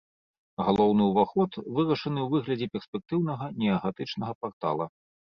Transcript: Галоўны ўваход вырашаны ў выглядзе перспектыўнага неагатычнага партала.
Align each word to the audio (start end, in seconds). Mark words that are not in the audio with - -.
Галоўны 0.67 1.03
ўваход 1.09 1.57
вырашаны 1.79 2.19
ў 2.23 2.25
выглядзе 2.35 2.67
перспектыўнага 2.77 3.45
неагатычнага 3.65 4.33
партала. 4.47 4.89